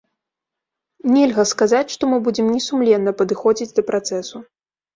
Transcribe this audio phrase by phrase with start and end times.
[1.15, 4.37] Нельга сказаць, што мы будзем несумленна падыходзіць да працэсу.